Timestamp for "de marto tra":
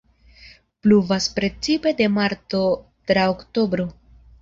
1.99-3.29